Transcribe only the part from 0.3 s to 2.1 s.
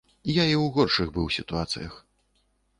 Я і ў горшых быў сітуацыях.